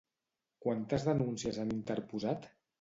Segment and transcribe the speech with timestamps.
[0.65, 2.53] Quantes denúncies han interposat?